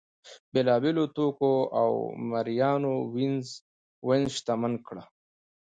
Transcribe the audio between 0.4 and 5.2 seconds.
بېلابېلو توکو او مریانو وینز شتمن کړ.